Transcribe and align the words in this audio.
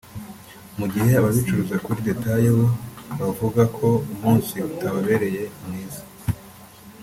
mu 0.77 0.85
gihe 0.93 1.09
ababikucuruza 1.15 1.75
kuri 1.85 1.99
detaye 2.09 2.47
bo 2.55 2.67
bavuga 3.19 3.61
ko 3.77 3.87
umunsi 4.13 4.53
utababereye 4.69 5.41
mwiza 5.63 6.01